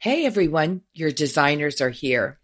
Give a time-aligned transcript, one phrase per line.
[0.00, 2.38] Hey everyone, your designers are here.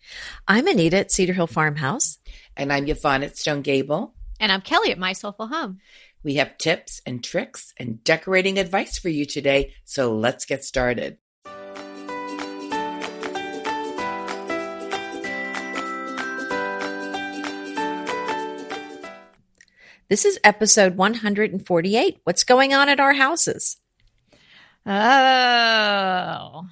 [0.49, 2.19] I'm Anita at Cedar Hill Farmhouse.
[2.57, 4.13] And I'm Yvonne at Stone Gable.
[4.41, 5.79] And I'm Kelly at My Soulful Home.
[6.25, 11.19] We have tips and tricks and decorating advice for you today, so let's get started.
[20.09, 22.19] This is episode 148.
[22.25, 23.77] What's going on at our houses?
[24.85, 26.65] Oh,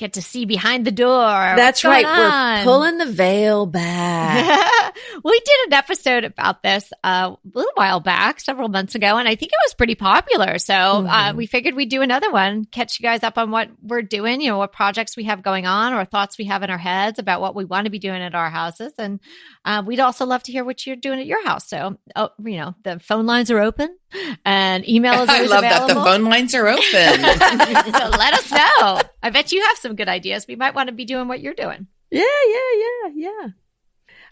[0.00, 1.28] get to see behind the door.
[1.28, 2.04] That's right.
[2.04, 2.58] On?
[2.58, 4.96] We're pulling the veil back.
[5.24, 9.28] we did an episode about this uh, a little while back, several months ago, and
[9.28, 10.58] I think it was pretty popular.
[10.58, 11.06] So uh, mm-hmm.
[11.06, 14.40] uh, we figured we'd do another one, catch you guys up on what we're doing,
[14.40, 17.18] you know, what projects we have going on or thoughts we have in our heads
[17.18, 18.94] about what we want to be doing at our houses.
[18.98, 19.20] And
[19.66, 21.68] uh, we'd also love to hear what you're doing at your house.
[21.68, 23.96] So, oh, you know, the phone lines are open
[24.44, 25.86] and email is I love available.
[25.86, 26.82] that the phone lines are open.
[26.84, 29.00] so let us know.
[29.22, 30.46] I bet you have some good ideas.
[30.48, 31.86] We might want to be doing what you're doing.
[32.10, 33.48] Yeah, yeah, yeah, yeah.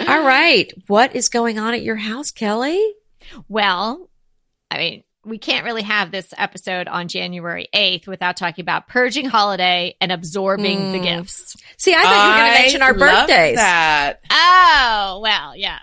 [0.08, 0.72] All right.
[0.86, 2.94] What is going on at your house, Kelly?
[3.48, 4.08] Well,
[4.70, 9.26] I mean, we can't really have this episode on January 8th without talking about purging
[9.26, 10.92] holiday and absorbing mm.
[10.92, 11.56] the gifts.
[11.76, 13.56] See, I thought you were going to mention our birthdays.
[13.56, 14.20] That.
[14.30, 15.82] Oh, well, yes.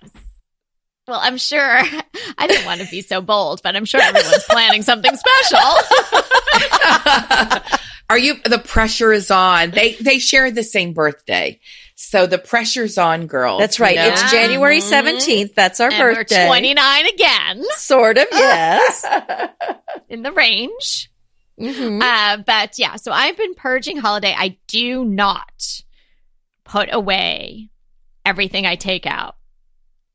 [1.07, 1.61] Well, I'm sure
[2.37, 5.59] I didn't want to be so bold, but I'm sure everyone's planning something special.
[8.09, 9.71] Are you the pressure is on?
[9.71, 11.59] They they share the same birthday.
[11.95, 13.59] So the pressure's on girls.
[13.59, 13.95] That's right.
[13.95, 14.07] You know?
[14.09, 15.21] It's January 17th.
[15.21, 15.53] Mm-hmm.
[15.55, 16.45] That's our and birthday.
[16.45, 17.63] 29 again.
[17.77, 19.05] Sort of, yes.
[20.09, 21.09] In the range.
[21.59, 22.01] Mm-hmm.
[22.01, 24.35] Uh, but yeah, so I've been purging holiday.
[24.37, 25.83] I do not
[26.65, 27.69] put away
[28.25, 29.35] everything I take out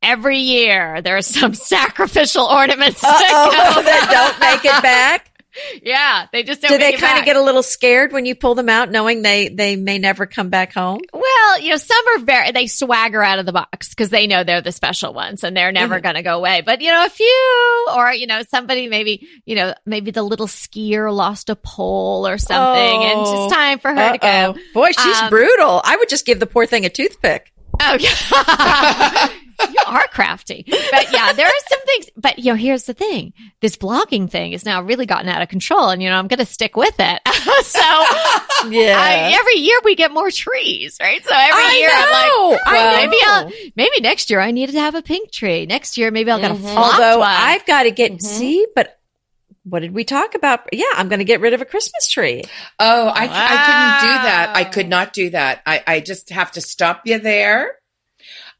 [0.02, 5.26] every year there are some sacrificial ornaments that, that don't make it back.
[5.82, 6.70] Yeah, they just don't.
[6.70, 9.48] Do they kind of get a little scared when you pull them out, knowing they
[9.48, 11.00] they may never come back home?
[11.12, 14.44] Well, you know, some are very they swagger out of the box because they know
[14.44, 16.02] they're the special ones and they're never mm-hmm.
[16.04, 16.62] going to go away.
[16.64, 20.46] But you know, a few, or you know, somebody maybe you know maybe the little
[20.46, 24.12] skier lost a pole or something, oh, and it's just time for her uh-oh.
[24.12, 24.60] to go.
[24.72, 25.80] Boy, she's um, brutal.
[25.84, 27.52] I would just give the poor thing a toothpick.
[27.80, 29.28] Oh yeah.
[29.68, 30.64] You are crafty.
[30.66, 33.32] But yeah, there are some things, but you know, here's the thing.
[33.60, 36.38] This blogging thing has now really gotten out of control and you know, I'm going
[36.38, 37.20] to stick with it.
[37.64, 41.24] so yeah, I, every year we get more trees, right?
[41.24, 44.72] So every I year know, I'm like, well, maybe I'll, maybe next year I needed
[44.72, 45.66] to have a pink tree.
[45.66, 46.66] Next year, maybe I'll get mm-hmm.
[46.66, 47.28] a Although one.
[47.30, 48.26] I've got to get, mm-hmm.
[48.26, 48.98] see, but
[49.64, 50.60] what did we talk about?
[50.72, 52.42] Yeah, I'm going to get rid of a Christmas tree.
[52.78, 53.32] Oh, I, wow.
[53.32, 54.52] I couldn't do that.
[54.54, 55.62] I could not do that.
[55.66, 57.79] I, I just have to stop you there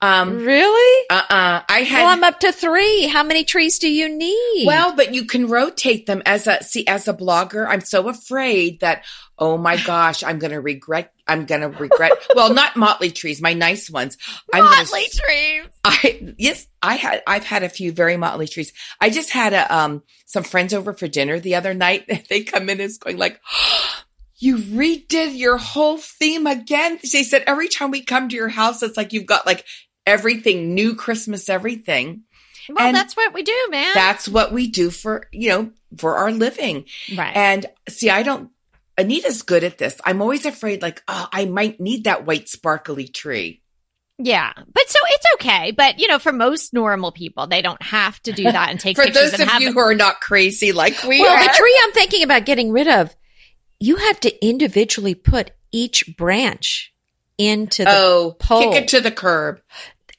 [0.02, 1.06] um, really?
[1.10, 2.02] Uh uh I had.
[2.02, 3.06] Well, I'm up to three.
[3.06, 4.66] How many trees do you need?
[4.66, 8.80] Well, but you can rotate them as a, see, as a blogger, I'm so afraid
[8.80, 9.04] that,
[9.38, 13.42] oh my gosh, I'm going to regret, I'm going to regret, well, not motley trees,
[13.42, 14.16] my nice ones.
[14.52, 15.68] I'm motley gonna, trees.
[15.84, 18.72] I, yes, I had, I've had a few very motley trees.
[19.00, 22.08] I just had a, um, some friends over for dinner the other night.
[22.30, 23.40] They come in and it's going like,
[24.38, 26.98] you redid your whole theme again.
[27.12, 29.64] They said every time we come to your house, it's like you've got like
[30.06, 32.22] everything new Christmas everything.
[32.68, 33.90] Well, and that's what we do, man.
[33.94, 36.84] That's what we do for, you know, for our living.
[37.16, 37.34] Right.
[37.34, 38.50] And see, I don't,
[38.96, 40.00] Anita's good at this.
[40.04, 43.62] I'm always afraid, like, oh, I might need that white sparkly tree.
[44.22, 45.70] Yeah, but so it's okay.
[45.70, 48.96] But you know, for most normal people, they don't have to do that and take
[48.98, 49.32] for pictures.
[49.32, 49.74] those of you them.
[49.74, 51.42] who are not crazy like we well, are.
[51.42, 53.16] the tree I'm thinking about getting rid of,
[53.78, 56.89] you have to individually put each branch
[57.40, 58.72] into the oh, pole.
[58.72, 59.60] kick it to the curb.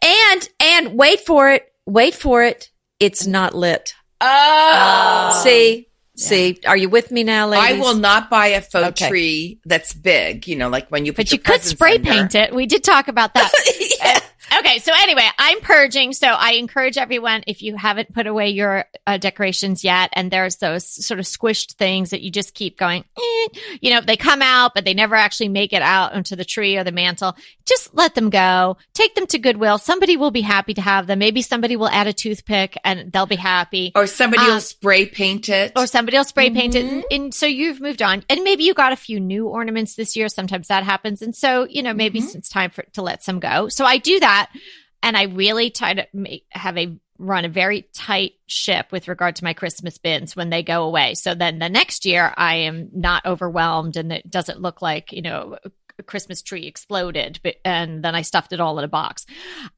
[0.03, 2.71] And and wait for it, wait for it.
[2.99, 3.93] It's not lit.
[4.19, 6.27] Oh, see, yeah.
[6.27, 6.59] see.
[6.65, 7.77] Are you with me now, ladies?
[7.77, 9.09] I will not buy a faux okay.
[9.09, 10.47] tree that's big.
[10.47, 11.13] You know, like when you.
[11.13, 12.53] But you could spray paint it.
[12.53, 13.51] We did talk about that.
[13.99, 14.19] yeah.
[14.59, 16.11] Okay, so anyway, I'm purging.
[16.13, 20.57] So I encourage everyone if you haven't put away your uh, decorations yet, and there's
[20.57, 23.47] those sort of squished things that you just keep going, eh,
[23.79, 26.75] you know, they come out, but they never actually make it out onto the tree
[26.75, 27.35] or the mantle.
[27.65, 28.77] Just let them go.
[28.93, 29.77] Take them to Goodwill.
[29.77, 31.19] Somebody will be happy to have them.
[31.19, 33.93] Maybe somebody will add a toothpick and they'll be happy.
[33.95, 35.71] Or somebody um, will spray paint it.
[35.77, 36.87] Or somebody will spray paint mm-hmm.
[36.87, 36.93] it.
[36.93, 38.23] And, and, so you've moved on.
[38.29, 40.27] And maybe you got a few new ornaments this year.
[40.27, 41.21] Sometimes that happens.
[41.21, 42.37] And so, you know, maybe mm-hmm.
[42.37, 43.69] it's time for to let some go.
[43.69, 44.59] So I do that that.
[45.03, 49.35] And I really try to make, have a run a very tight ship with regard
[49.35, 51.13] to my Christmas bins when they go away.
[51.13, 55.21] So then the next year I am not overwhelmed and it doesn't look like, you
[55.21, 55.57] know,
[56.05, 59.25] Christmas tree exploded, and then I stuffed it all in a box.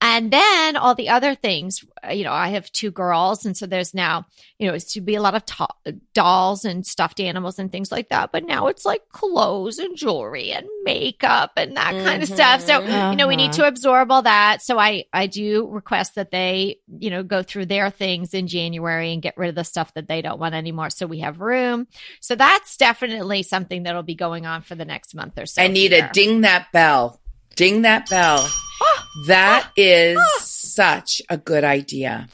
[0.01, 3.65] And then all the other things, uh, you know, I have two girls, and so
[3.65, 4.25] there's now,
[4.59, 7.91] you know, it's to be a lot of to- dolls and stuffed animals and things
[7.91, 8.31] like that.
[8.31, 12.61] But now it's like clothes and jewelry and makeup and that kind of stuff.
[12.61, 12.79] So
[13.11, 14.61] you know, we need to absorb all that.
[14.61, 19.13] So I I do request that they, you know, go through their things in January
[19.13, 21.87] and get rid of the stuff that they don't want anymore, so we have room.
[22.19, 25.61] So that's definitely something that'll be going on for the next month or so.
[25.61, 26.02] I need here.
[26.11, 27.19] Ding that bell.
[27.55, 28.39] Ding that bell.
[28.81, 29.07] Ah.
[29.27, 29.73] That ah.
[29.77, 30.39] is ah.
[30.41, 32.27] such a good idea.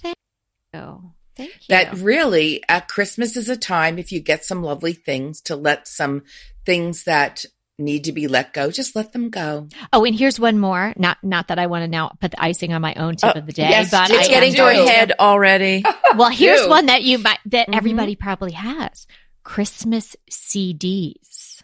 [0.73, 1.65] Oh, thank you.
[1.69, 5.87] That really, at Christmas is a time if you get some lovely things to let
[5.87, 6.23] some
[6.65, 7.45] things that
[7.79, 9.67] need to be let go, just let them go.
[9.93, 10.93] Oh, and here's one more.
[10.97, 13.39] Not not that I want to now put the icing on my own tip Oh,
[13.39, 14.09] of the day, yes, but.
[14.09, 15.83] It's I getting to her head already.
[16.15, 17.75] Well, here's one that you might that Mhm.
[17.75, 19.05] everybody probably has.
[19.43, 21.61] Christmas CDs.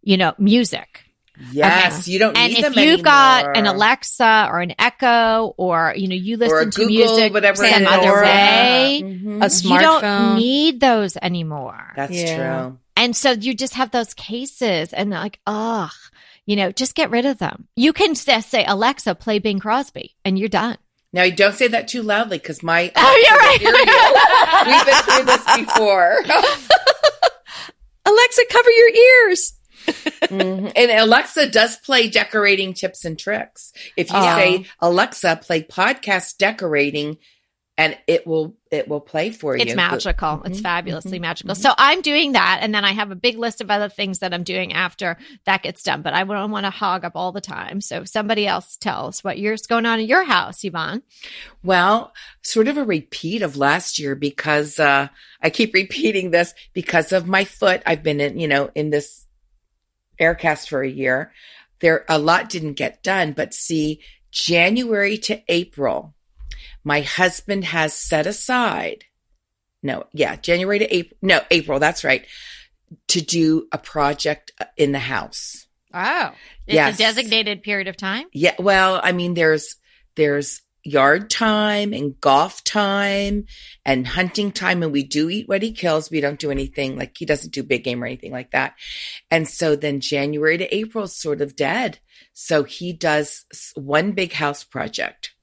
[0.00, 1.04] You know, music.
[1.52, 3.66] Yes, you don't And need if you've got an.
[3.66, 7.66] Alexa or an Echo or you know, you listen or to Google, music whatever some
[7.66, 7.88] it is.
[7.88, 8.24] other Pandora.
[8.24, 9.36] way, Mhm.
[9.42, 11.92] A smartphone, you don't need those anymore.
[11.96, 12.36] That's Yeah.
[12.36, 12.78] true.
[12.96, 15.92] And so you just have those cases and like, ugh,
[16.46, 17.68] you know, just get rid of them.
[17.76, 20.78] You can just say, Alexa, play Bing Crosby, and you're done.
[21.12, 23.60] Now, you don't say that too loudly because my Oh, you're right.
[23.60, 24.72] Hear you.
[24.72, 26.22] We've been through this before.
[28.04, 28.88] Alexa, cover your
[29.28, 29.52] ears.
[29.88, 30.72] Mhm.
[30.76, 33.72] And Alexa does play decorating tips and tricks.
[33.96, 34.36] If you Oh.
[34.36, 37.16] say Alexa, play podcast decorating,
[37.78, 39.62] and it will it will play for you.
[39.62, 40.42] It's magical.
[40.44, 41.54] It's Mhm, fabulously mhm, magical.
[41.54, 41.58] mhm.
[41.58, 42.58] So I'm doing that.
[42.60, 45.62] And then I have a big list of other things that I'm doing after that
[45.62, 46.02] gets done.
[46.02, 47.80] But I don't want to hog up all the time.
[47.80, 51.02] So somebody else tell us what yours going on in your house, Yvonne.
[51.62, 52.12] Well,
[52.42, 55.08] sort of a repeat of last year because uh,
[55.40, 57.82] I keep repeating this because of my foot.
[57.86, 59.24] I've been in, you know, in this
[60.20, 61.32] aircast for a year.
[61.80, 64.00] There, a lot didn't get done, but see,
[64.30, 66.14] January to April,
[66.84, 69.04] my husband has set aside.
[69.82, 71.18] No, yeah, January to April.
[71.22, 71.78] No, April.
[71.78, 72.26] That's right.
[73.08, 75.66] To do a project uh, in the house.
[75.94, 76.32] Oh,
[76.66, 76.94] it's Yes.
[76.96, 78.26] a designated period of time.
[78.32, 79.76] Yeah, well, I mean, there's
[80.16, 83.46] there's yard time and golf time
[83.84, 86.10] and hunting time, and we do eat what he kills.
[86.10, 88.74] We don't do anything like he doesn't do big game or anything like that.
[89.30, 91.98] And so then January to April is sort of dead.
[92.32, 93.44] So he does
[93.74, 95.34] one big house project.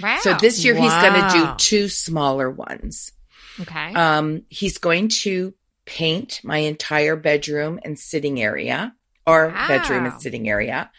[0.00, 0.18] Wow.
[0.20, 3.12] So this year he's going to do two smaller ones.
[3.60, 3.92] okay.
[3.94, 5.54] Um, he's going to
[5.84, 8.94] paint my entire bedroom and sitting area,
[9.26, 10.90] or bedroom and sitting area,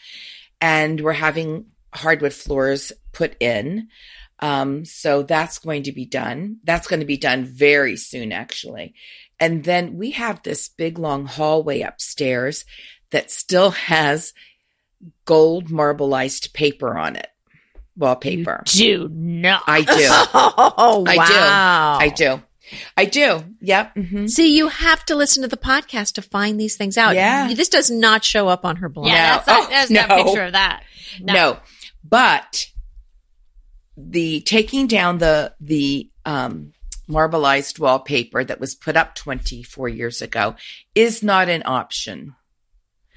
[0.60, 3.90] and we're having hardwood floors put in.
[4.40, 6.58] Um, so that's going to be done.
[6.64, 8.94] That's going to be done very soon, actually.
[9.40, 12.64] And then we have this big long hallway upstairs
[13.12, 14.34] that still has
[15.26, 17.28] gold marbleized paper on it,
[17.98, 18.64] wallpaper.
[18.66, 19.64] do not.
[19.68, 19.92] I do.
[20.82, 21.18] Oh, I do.
[21.20, 21.98] wow.
[22.00, 22.42] I do.
[22.96, 23.44] I do.
[23.62, 23.94] Yep.
[23.96, 27.16] hmm See, you have to listen to the podcast to find these things out.
[27.16, 27.52] Yeah.
[27.54, 29.08] This does not show up on her blog.
[29.08, 29.36] Yeah, No.
[29.36, 30.16] that's not, Oh, that's not no.
[30.16, 30.84] a picture of that.
[31.22, 31.58] No.
[32.08, 32.68] But
[34.08, 36.74] the taking down the the um
[37.10, 40.56] marbleized wallpaper that was put up 24 years ago
[40.94, 42.36] is not an option.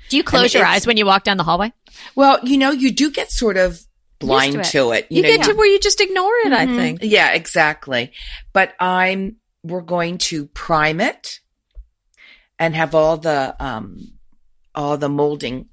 [0.09, 1.73] Do you close I mean, your eyes when you walk down the hallway?
[2.15, 3.81] Well, you know, you do get sort of
[4.19, 4.65] blind to it.
[4.67, 5.07] to it.
[5.11, 6.77] You, know, get to where you just ignore it, I Mhm.
[6.77, 6.99] think.
[7.03, 8.13] Yeah, exactly.
[8.53, 11.41] But I'm we're going to prime it
[12.59, 13.99] and have all the um
[14.75, 15.69] all the molding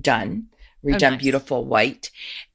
[0.00, 0.46] done,
[0.84, 1.20] redone oh, nice.
[1.22, 2.10] beautiful white.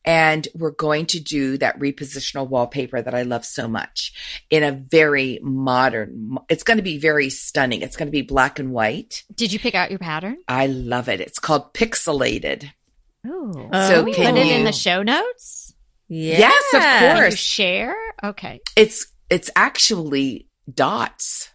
[0.05, 4.13] And we're going to do that repositional wallpaper that I love so much
[4.49, 7.81] in a very modern it's going to be very stunning.
[7.81, 9.23] It's going to be black and white.
[9.35, 10.37] Did you pick out your pattern?
[10.47, 11.19] I love it.
[11.19, 12.71] It's called pixelated.
[13.27, 15.73] Oh, Oh, So we can put it you in the show notes.
[16.07, 17.33] Yes, of Can course.
[17.33, 17.95] you share?
[18.23, 18.61] Okay.
[18.75, 21.49] It's it's actually dots.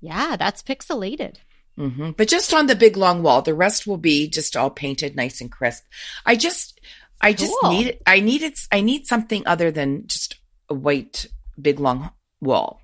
[0.00, 1.36] Yeah, that's pixelated.
[1.76, 5.16] Hmm But just on the big long wall, the rest will be just all painted
[5.16, 5.84] nice and crisp.
[6.24, 6.80] I just,
[7.20, 7.70] I just Cool.
[7.70, 10.36] need, I needed, I need something other than just
[10.68, 11.26] a white
[11.60, 12.80] big long wall.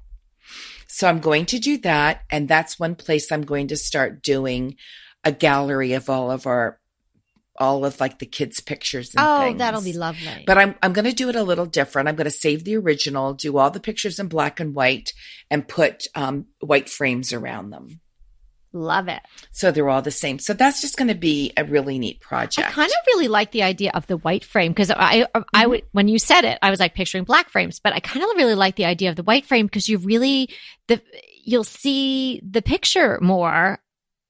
[0.88, 2.22] So I'm going to do that.
[2.30, 4.76] And that's one place I'm going to start doing
[5.24, 6.78] a gallery of all of our,
[7.58, 9.58] all of like the kids' pictures and Oh, things.
[9.58, 10.44] that'll be lovely.
[10.46, 12.08] But I'm I'm going to do it a little different.
[12.08, 15.12] I'm going to save the original, do all the pictures in black and white,
[15.50, 18.00] and put um, white frames around them.
[18.72, 19.20] Love it.
[19.50, 20.38] So they're all the same.
[20.38, 22.68] So that's just going to be a really neat project.
[22.68, 25.70] I kind of really like the idea of the white frame because I, I Mm-hmm.
[25.70, 28.30] would, when you said it, I was like picturing black frames, but I kind of
[28.36, 30.50] really like the idea of the white frame because you really,
[30.86, 31.02] the,
[31.44, 33.80] you'll see the picture more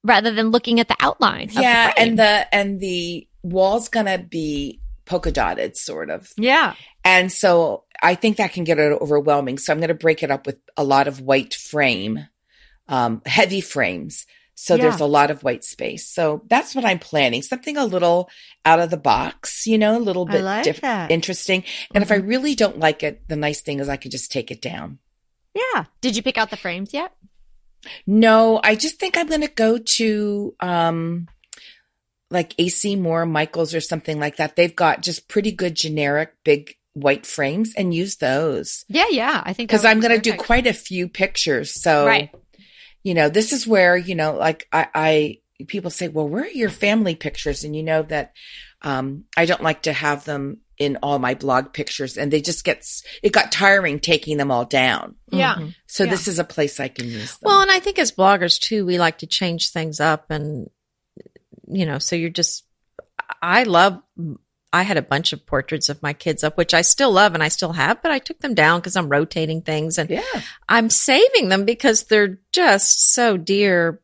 [0.04, 1.48] rather than looking at the outline.
[1.48, 6.32] of the yeah, and the and the wall's gonna be polka dotted, sort of.
[6.38, 6.74] yeah.
[7.04, 9.58] And so I think that can get it overwhelming.
[9.58, 12.26] So I'm going to break it up with a lot of white frame,
[12.90, 14.26] um, heavy frames.
[14.54, 14.82] So Yeah.
[14.82, 16.06] there's a lot of white space.
[16.06, 17.40] So that's what I'm planning.
[17.40, 18.28] Something a little
[18.66, 21.64] out of the box, you know, a little bit like diff- interesting.
[21.94, 24.50] And if I really don't like it, the nice thing is I can just take
[24.50, 24.98] it down.
[25.54, 25.84] Yeah.
[26.02, 27.12] Did you pick out the frames yet?
[28.06, 31.26] No, I just think I'm going to go to, um,
[32.30, 34.56] like AC Moore, Michaels or something like that.
[34.56, 38.84] They've got just pretty good generic big white frames and use those.
[38.88, 39.42] Yeah, yeah.
[39.44, 41.80] I think because I'm going to do quite a few pictures.
[41.82, 42.30] So, Right.
[43.02, 46.48] You know, this is where, you know, like I, I, people say, well, where are
[46.48, 47.64] your family pictures?
[47.64, 48.32] And you know that,
[48.82, 52.64] um, I don't like to have them in all my blog pictures and they just
[52.64, 52.86] get,
[53.22, 55.16] it got tiring taking them all down.
[55.30, 55.56] Yeah.
[55.56, 55.74] Mhm.
[55.86, 56.10] So Yeah.
[56.10, 57.40] this is a place I can use them.
[57.42, 60.70] Well, and I think as bloggers too, we like to change things up and,
[61.68, 62.64] you know, so you're just,
[63.42, 64.00] I love,
[64.72, 67.42] I had a bunch of portraits of my kids up, which I still love and
[67.42, 70.22] I still have, but I took them down because I'm rotating things and yeah.
[70.68, 74.00] I'm saving them because they're just so dear.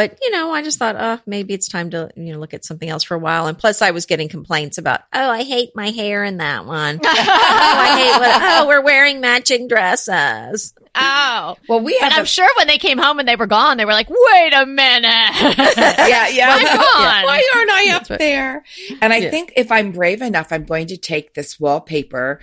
[0.00, 2.64] But, you know, I just thought, oh, maybe it's time to, you know, look at
[2.64, 3.46] something else for a while.
[3.48, 6.98] And plus I was getting complaints about, oh, I hate my hair in that one.
[7.04, 10.72] oh, I hate what, oh, we're wearing matching dresses.
[10.94, 11.56] oh.
[11.68, 13.84] Well, we But have I'm sure when they came home and they were gone, they
[13.84, 15.04] were like, wait a minute.
[15.04, 16.48] yeah, yeah.
[16.50, 17.24] I'm gone.
[17.26, 18.18] Why aren't I up right.
[18.18, 18.64] there?
[19.02, 19.30] And I Yeah.
[19.30, 22.40] think if I'm brave enough, I'm going to take this wallpaper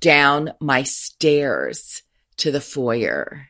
[0.00, 2.02] down my stairs
[2.38, 3.46] to the foyer.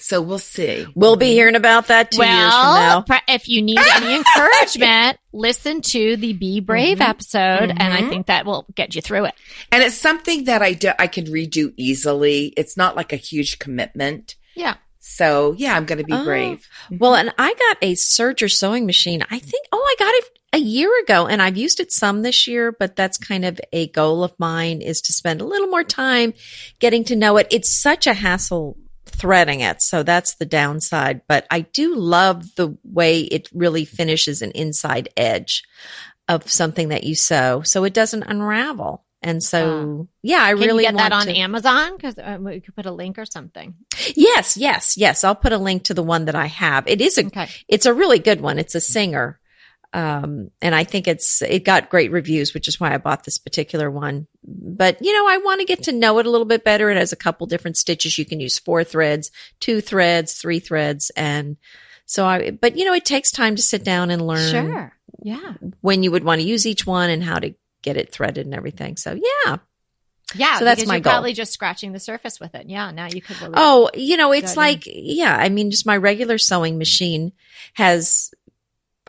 [0.00, 0.86] So we'll see.
[0.94, 3.18] We'll be hearing about that two years from well, now.
[3.28, 7.08] if you need any encouragement, listen to the Be Brave Mhm.
[7.08, 8.08] episode, and I Mhm.
[8.08, 9.34] think that will get you through it.
[9.70, 12.52] And it's something that I do, I can redo easily.
[12.56, 14.36] It's not like a huge commitment.
[14.54, 14.74] Yeah.
[14.98, 16.24] So yeah, I'm going to be Oh.
[16.24, 16.66] brave.
[16.90, 19.24] Well, and I got a serger sewing machine.
[19.30, 22.46] I think, oh, I got it a year ago and I've used it some this
[22.46, 25.84] year, but that's kind of a goal of mine is to spend a little more
[25.84, 26.34] time
[26.80, 27.46] getting to know it.
[27.50, 28.76] It's such a hassle
[29.20, 29.82] threading it.
[29.82, 35.08] So that's the downside, but I do love the way it really finishes an inside
[35.16, 35.62] edge
[36.28, 37.62] of something that you sew.
[37.62, 39.04] So it doesn't unravel.
[39.22, 41.96] And so, yeah, I Can really you get that on to- Amazon?
[41.96, 43.74] Because uh, we could put a link or something.
[44.16, 45.24] Yes, yes, yes.
[45.24, 46.88] I'll put a link to the one that I have.
[46.88, 47.48] It is a Okay.
[47.68, 48.58] it's a really good one.
[48.58, 49.38] It's a Singer.
[49.92, 53.38] Um, and I think it's, it got great reviews, which is why I bought this
[53.38, 54.28] particular one.
[54.44, 56.90] But, you know, I want to get to know it a little bit better.
[56.90, 58.16] It has a couple different stitches.
[58.16, 61.10] You can use four threads, two threads, three threads.
[61.16, 61.56] And
[62.06, 64.96] so I, but you know, it takes time to sit down and learn Sure.
[65.22, 65.54] Yeah.
[65.80, 68.54] when you would want to use each one and how to get it threaded and
[68.54, 68.96] everything.
[68.96, 69.56] So yeah.
[70.36, 70.58] Yeah.
[70.58, 71.14] So that's my you're goal.
[71.14, 72.68] Probably just scratching the surface with it.
[72.68, 72.92] Yeah.
[72.92, 73.54] Now you could really.
[73.56, 77.32] Oh, you know, it's like, yeah, I mean, just my regular sewing machine
[77.74, 78.30] has,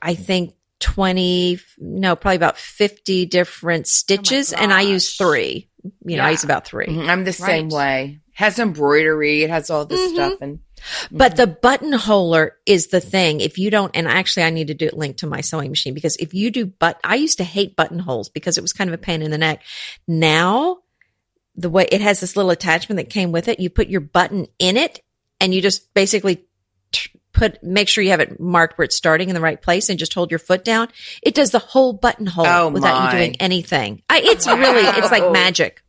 [0.02, 5.70] I think, 20, no, probably about 50 different stitches, and I use three.
[6.06, 7.08] You know, I use about 3 Mhm.
[7.08, 7.74] I'm the same Right.
[7.74, 8.20] way.
[8.34, 9.44] Has embroidery.
[9.44, 10.14] It has all this Mhm.
[10.14, 10.34] stuff.
[10.42, 10.60] And
[11.12, 13.40] But the buttonholer is the thing.
[13.42, 15.94] If you don't, and actually I need to do it linked to my sewing machine
[15.94, 18.94] because if you do but I used to hate buttonholes because it was kind of
[18.94, 19.62] a pain in the neck.
[20.08, 20.78] Now
[21.56, 24.48] the way it has this little attachment that came with it, you put your button
[24.60, 25.02] in it
[25.40, 26.44] and you just basically t-
[27.42, 29.98] put, make sure you have it marked where it's starting in the right place and
[30.00, 30.88] just hold your foot down.
[31.24, 33.06] It does the whole buttonhole Oh, without my.
[33.12, 34.02] you doing anything.
[34.10, 35.82] I, it's really, it's like magic.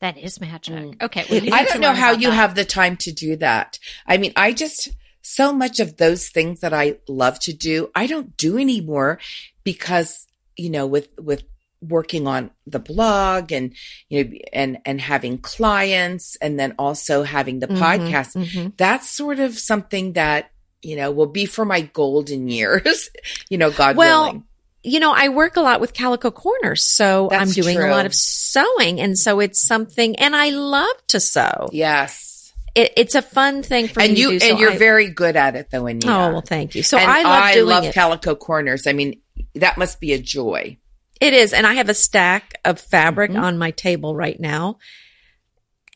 [0.00, 0.74] that is magic.
[0.74, 1.02] Mm.
[1.02, 1.24] Okay.
[1.30, 2.34] well, I don't know how you that.
[2.36, 3.78] have the time to do that.
[4.06, 4.90] I mean, I just,
[5.22, 9.18] so much of those things that I love to do, I don't do anymore
[9.64, 11.42] because, you know, with, with
[11.80, 13.74] working on the blog and,
[14.08, 18.72] you know, and, and having clients and then also having the Mhm, podcast, mhm.
[18.76, 20.50] that's sort of something that,
[20.84, 23.10] you know, will be for my golden years,
[23.48, 24.44] you know, God Well, willing.
[24.82, 27.88] you know, I work a lot with Calico Corners, so That's I'm doing true.
[27.88, 31.68] a lot of sewing, and so it's something, and I love to sew.
[31.72, 32.52] Yes.
[32.74, 34.46] It, it's a fun thing for And me you, to do.
[34.46, 36.08] and so you're I- very good at it though, Anita.
[36.12, 36.82] oh well, thank you.
[36.82, 37.94] So and I love doing love it.
[37.94, 38.86] Calico Corners.
[38.88, 39.20] I mean,
[39.54, 40.76] that must be a joy.
[41.20, 43.40] it is, and I have a stack of fabric Mhm.
[43.40, 44.78] on my table right now,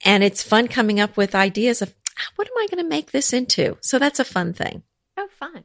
[0.05, 1.98] and it's fun coming up with ideas of "Ah,
[2.37, 3.77] what am I going to make this into.
[3.81, 4.83] So that's a fun thing.
[5.17, 5.65] Oh, fun.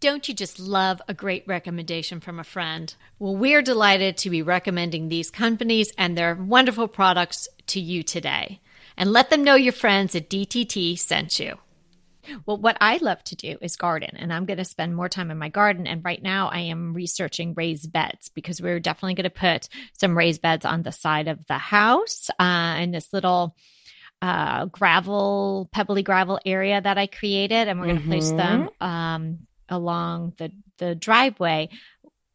[0.00, 2.94] Don't you just love a great recommendation from a friend?
[3.18, 8.60] Well, we're delighted to be recommending these companies and their wonderful products to you today.
[8.96, 11.58] And let them know your friends at DTT sent you.
[12.46, 15.30] Well, what I love to do is garden, and I'm going to spend more time
[15.30, 15.86] in my garden.
[15.86, 20.16] And right now, I am researching raised beds because we're definitely going to put some
[20.16, 23.56] raised beds on the side of the house uh, in this little
[24.24, 29.38] uh, gravel, pebbly gravel area that I created, and we're going to place them um,
[29.68, 31.68] along the the driveway.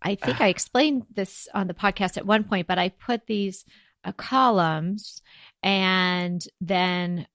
[0.02, 3.66] I think I explained this on the podcast at one point, but I put these
[4.04, 5.24] uh, columns
[5.64, 7.26] and then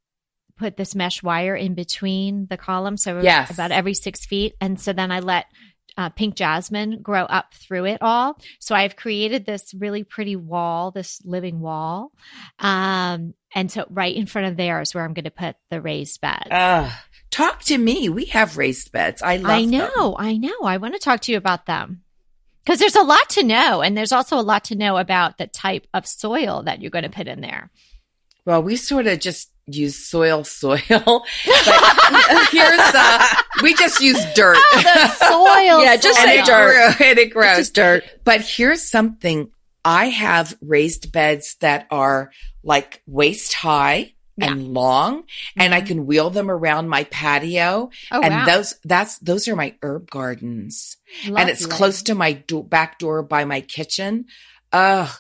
[0.56, 3.50] put this mesh wire in between the columns, so Yes.
[3.50, 5.46] about every six feet, and so then I let
[5.96, 8.38] uh, pink jasmine grow up through it all.
[8.58, 12.12] So I've created this really pretty wall, this living wall,
[12.58, 15.80] um, and so right in front of there is where I'm going to put the
[15.80, 16.48] raised beds.
[16.50, 16.90] Ugh.
[17.30, 18.08] talk to me.
[18.08, 19.22] We have raised beds.
[19.22, 19.70] I love I them.
[19.70, 20.60] know, I know.
[20.64, 22.02] I want to talk to you about them.
[22.64, 25.46] Because there's a lot to know, and there's also a lot to know about the
[25.46, 27.70] type of soil that you're going to put in there.
[28.46, 30.78] Well, we sort of just use soil, soil.
[31.46, 33.26] But here's uh,
[33.62, 34.56] we just use dirt.
[34.74, 35.82] soil.
[35.82, 36.96] Yeah, just and say it dirt.
[36.96, 37.56] grew- and it grows.
[37.56, 38.04] Just dirt.
[38.24, 39.50] But here's something.
[39.84, 42.30] I have raised beds that are
[42.62, 45.24] like waist high and long,
[45.56, 47.90] and I can wheel them around my patio.
[48.10, 48.46] Oh, and wow.
[48.46, 50.96] those, that's, those are my herb gardens.
[51.24, 54.26] And it's close to my do- back door by my kitchen.
[54.72, 55.10] Ugh,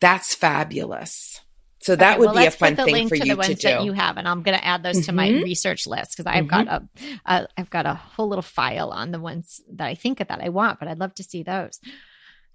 [0.00, 1.40] that's fabulous.
[1.82, 3.48] So that Okay, would well, be a fun thing link for to you the ones
[3.48, 3.68] to do.
[3.68, 5.42] that you have, and I'm going to add those to my Mhm.
[5.42, 6.88] research list because I've got a,
[7.26, 10.48] a I've got a whole little file on the ones that I think that I
[10.48, 11.80] want, but I'd love to see those.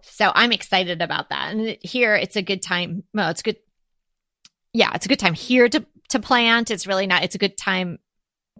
[0.01, 1.51] So I'm excited about that.
[1.53, 3.03] And here it's a good time.
[3.13, 3.57] Well, it's good.
[4.73, 6.71] Yeah, it's a good time here to to plant.
[6.71, 7.23] It's really not.
[7.23, 7.99] It's a good time.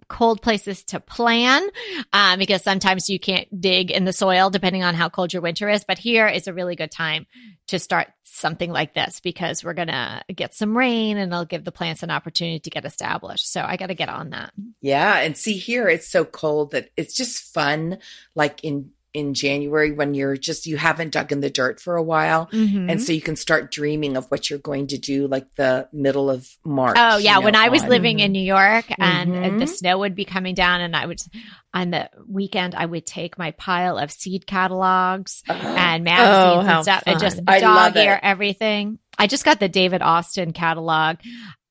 [0.10, 1.68] Cold places to plan
[2.14, 5.70] um, because sometimes you can't dig in the soil depending on how cold your winter
[5.70, 5.84] is.
[5.84, 7.26] But here is a really good time
[7.68, 11.64] to start something like this because we're going to get some rain and it'll give
[11.64, 13.52] the plants an opportunity to get established.
[13.52, 14.54] So I got to get on that.
[14.82, 17.98] Yeah, and see here it's so cold that it's just fun
[18.36, 22.04] like in in January when you're just you haven't dug in the dirt for a
[22.04, 22.90] while Mm-hmm.
[22.90, 26.30] and so you can start dreaming of what you're going to do like the middle
[26.30, 26.96] of March.
[27.00, 27.90] Oh yeah, you when I was on.
[27.90, 29.60] living in New York and Mhm.
[29.60, 31.20] the snow would be coming down and I would
[31.74, 36.84] on the weekend I would take my pile of seed catalogs and magazines Oh, and
[36.84, 37.46] stuff and just fun.
[37.48, 39.00] I love dog ear everything.
[39.18, 41.18] I just got the David Austin catalog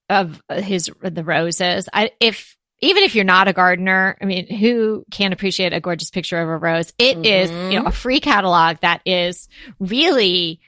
[0.08, 1.88] of his the roses.
[1.92, 6.10] I if even if you're not a gardener, I mean, who can appreciate a gorgeous
[6.10, 6.92] picture of a rose?
[6.98, 7.72] It is, Mhm.
[7.72, 9.48] you know, a free catalog that is
[9.78, 10.60] really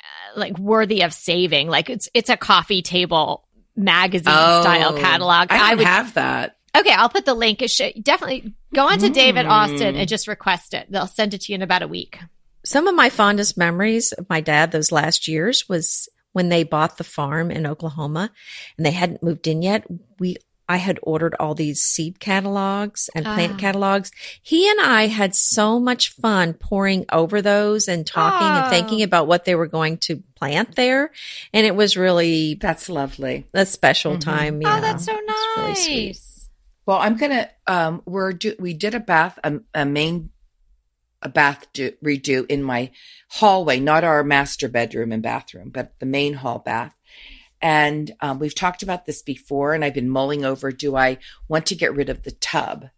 [0.00, 1.68] uh, like worthy of saving.
[1.68, 5.48] Like it's it's a coffee table magazine Oh, style catalog.
[5.50, 6.56] I, don't would have that.
[6.76, 6.92] okay.
[6.92, 7.58] I'll put the link.
[7.58, 9.50] Definitely go on to David Mm.
[9.50, 10.86] Austin and just request it.
[10.90, 12.18] They'll send it to you in about a week.
[12.66, 16.96] Some of my fondest memories of my dad those last years was when they bought
[16.98, 18.30] the farm in Oklahoma
[18.76, 19.84] and they hadn't moved in yet.
[20.18, 20.36] We
[20.68, 23.58] I had ordered all these seed catalogs and plant Ah.
[23.58, 24.10] catalogs.
[24.42, 28.60] He and I had so much fun poring over those and talking Oh.
[28.62, 31.10] and thinking about what they were going to plant there.
[31.52, 33.46] And it was really That's lovely.
[33.52, 34.20] a special Mhm.
[34.20, 34.56] time.
[34.64, 34.80] oh, yeah.
[34.80, 35.84] that's so It's really nice.
[35.84, 36.20] sweet.
[36.86, 37.48] Well, I'm gonna.
[37.66, 40.30] Um, we're do, we did a bath, a, a main,
[41.22, 42.90] a bath do, redo in my
[43.30, 46.94] hallway, not our master bedroom and bathroom, but the main hall bath.
[47.64, 51.16] And um, we've talked about this before, and I've been mulling over: do I
[51.48, 52.90] want to get rid of the tub?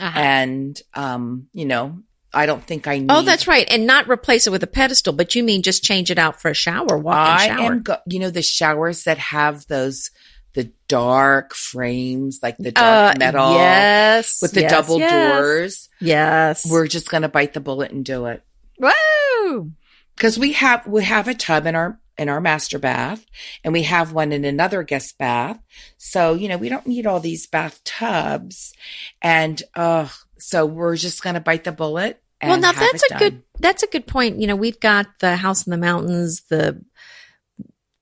[0.00, 0.18] Uh-huh.
[0.18, 1.98] And um, you know,
[2.32, 3.10] I don't think I need.
[3.10, 3.66] Oh, that's right.
[3.70, 6.50] And not replace it with a pedestal, but you mean just change it out for
[6.50, 7.72] a shower, walk-in I shower.
[7.72, 7.82] am.
[7.82, 10.10] Go- you know, the showers that have those
[10.54, 14.40] the dark frames, like the dark Uh, metal, Yes.
[14.40, 15.36] with the yes, double yes.
[15.36, 15.88] doors.
[16.00, 16.64] Yes.
[16.70, 18.42] We're just gonna bite the bullet and do it.
[18.78, 19.72] Woo!
[20.16, 23.24] because we have we have a tub in our in our master bath
[23.64, 25.58] and we have one in another guest bath
[25.98, 28.72] so you know we don't need all these bathtubs
[29.20, 30.06] and uh
[30.38, 33.18] so we're just gonna bite the bullet and well, now that's a done.
[33.18, 34.40] good that's a good point.
[34.40, 36.42] You know, we've got the house in the mountains.
[36.50, 36.82] The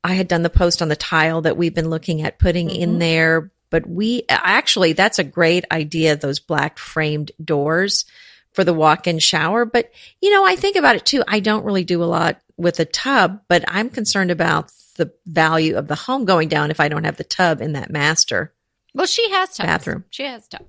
[0.02, 2.94] I had done the post on the tile that we've been looking at putting in
[2.94, 2.98] Mhm.
[2.98, 6.16] there, but we actually that's a great idea.
[6.16, 8.04] Those black framed doors
[8.52, 9.64] for the walk-in shower.
[9.64, 11.22] But you know, I think about it too.
[11.28, 15.76] I don't really do a lot with a tub, but I'm concerned about the value
[15.76, 18.52] of the home going down if I don't have the tub in that master.
[18.94, 19.66] Well, she has tubs.
[19.66, 20.04] Bathroom.
[20.10, 20.66] She has tub.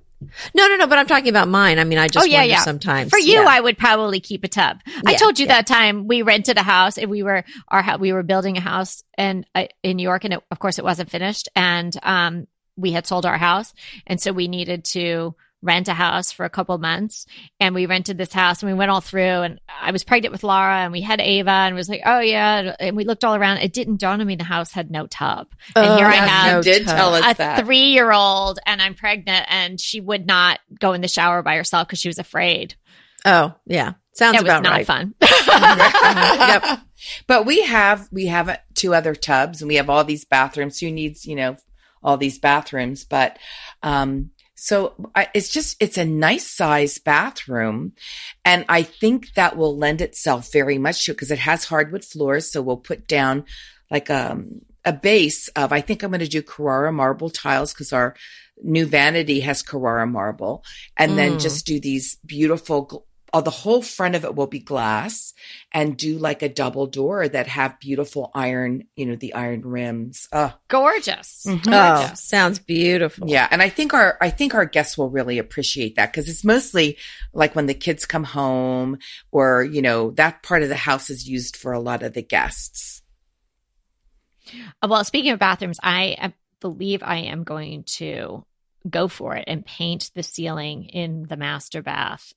[0.54, 0.86] No, no, no.
[0.86, 1.78] But I'm talking about mine.
[1.78, 2.60] I mean, I just Oh, yeah, wonder yeah.
[2.62, 3.46] sometimes For you, Yeah.
[3.46, 4.78] I would probably keep a tub.
[5.04, 5.56] I told you yeah.
[5.56, 9.02] that time we rented a house and we were our we were building a house
[9.18, 12.92] and uh, in New York and it, of course it wasn't finished and um we
[12.92, 13.74] had sold our house
[14.06, 17.26] and so we needed to rent a house for a couple months
[17.58, 20.44] and we rented this house and we went all through and I was pregnant with
[20.44, 23.58] Laura and we had Ava and was like oh yeah and we looked all around
[23.58, 26.28] it didn't dawn on me the house had no tub and Oh, here I Yes,
[26.30, 26.96] have you did tub.
[26.96, 31.00] tell us a three year old and I'm pregnant and she would not go in
[31.00, 32.74] the shower by herself because she was afraid.
[33.24, 33.94] Oh, yeah.
[34.12, 34.86] Sounds it was about not right.
[34.86, 35.14] fun.
[35.20, 36.80] Yep.
[37.26, 40.78] but we have we have uh, two other tubs and we have all these bathrooms
[40.78, 41.56] who needs you know
[42.02, 43.38] all these bathrooms but
[43.82, 44.30] um
[44.64, 47.92] So I, it's just, it's a nice size bathroom.
[48.46, 52.02] And I think that will lend itself very much to it because it has hardwood
[52.02, 52.50] floors.
[52.50, 53.44] So we'll put down
[53.90, 57.92] like um, a base of, I think I'm going to do Carrara marble tiles because
[57.92, 58.14] our
[58.62, 60.64] new vanity has Carrara marble
[60.96, 61.42] and then Mm.
[61.42, 65.34] just do these beautiful, gl- oh, the whole front of it will be glass
[65.72, 70.28] and do like a double door that have beautiful iron, you know, the iron rims.
[70.32, 71.44] Oh, Gorgeous.
[71.48, 71.60] Mhm.
[71.68, 72.22] Oh, Gorgeous.
[72.22, 73.28] sounds beautiful.
[73.28, 76.44] yeah, and I think our I think our guests will really appreciate that because it's
[76.44, 76.96] mostly
[77.32, 78.98] like when the kids come home,
[79.32, 82.22] or you know that part of the house is used for a lot of the
[82.22, 83.02] guests.
[84.82, 86.28] Uh, Well, speaking of bathrooms, I uh,
[86.60, 88.44] believe I am going to
[88.88, 92.34] go for it and paint the ceiling in the master bath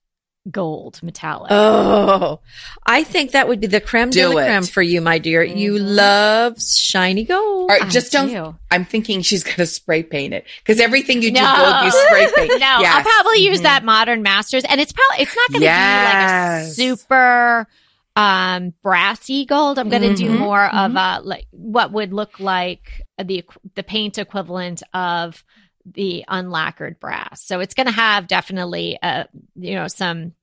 [0.52, 1.52] gold metallic.
[1.52, 2.40] Oh,
[2.86, 4.46] I think that would be the creme de la it.
[4.46, 5.44] creme for you, my dear.
[5.44, 5.96] You Mhm.
[5.96, 7.70] love shiny gold.
[7.72, 8.28] All right, I just don't.
[8.30, 8.56] do.
[8.72, 11.56] I'm thinking she's going to spray paint it because everything you do No.
[11.56, 12.60] gold, you spray paint.
[12.60, 13.64] No, I'll probably use Mhm.
[13.64, 17.68] that Modern Masters, and it's probably it's not going to be like a super
[18.16, 19.78] um brassy gold.
[19.78, 23.44] I'm going to do Mhm, more of a like what would look like the
[23.76, 25.44] the paint equivalent of
[25.93, 27.41] the unlacquered brass.
[27.43, 30.34] So it's going to have definitely uh you know some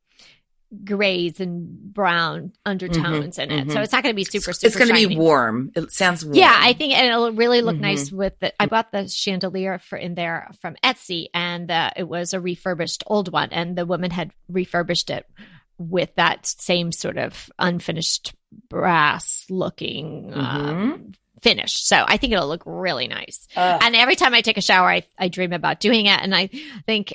[0.85, 3.71] grays and brown undertones in it.
[3.71, 3.85] So mhm.
[3.85, 5.71] it's not going to be super super It's going to be warm.
[5.77, 6.37] It sounds warm.
[6.37, 7.81] Yeah, I think and it'll really look Mhm.
[7.81, 8.53] nice with the.
[8.61, 13.05] I bought the chandelier for in there from Etsy, and uh, it was a refurbished
[13.07, 15.27] old one, and the woman had refurbished it
[15.79, 18.35] with that same sort of unfinished
[18.69, 21.13] brass looking um,
[21.45, 21.75] finish.
[21.85, 23.47] So I think it'll look really nice.
[23.55, 26.19] And every time I take a shower, I, I dream about doing it.
[26.21, 26.49] And I
[26.87, 27.15] think,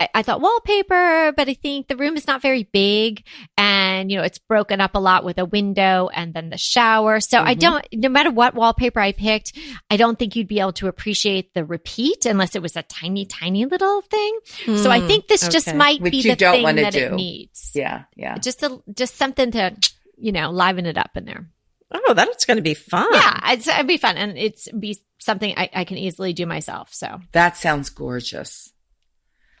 [0.00, 3.24] I, I thought wallpaper, but I think the room is not very big
[3.58, 7.20] and, you know, it's broken up a lot with a window and then the shower.
[7.20, 7.60] So I Mhm.
[7.60, 9.52] don't, no matter what wallpaper I picked,
[9.90, 13.26] I don't think you'd be able to appreciate the repeat unless it was a tiny,
[13.26, 14.38] tiny little thing.
[14.76, 17.72] so I Hmm, think this just might Which be the don't thing that it needs.
[17.74, 18.38] yeah, yeah.
[18.38, 19.76] Just a, just something to,
[20.16, 21.46] you know, liven it up in there.
[21.94, 23.06] Oh, that's going to be fun.
[23.12, 26.92] Yeah, it's, it'd be fun, and it's be something I, I can easily do myself.
[26.94, 28.72] So, That sounds gorgeous.